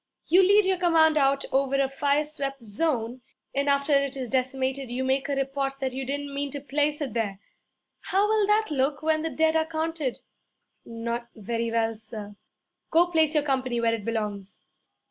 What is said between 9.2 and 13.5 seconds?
the dead are counted?' 'Not very well, sir.' 'Go place your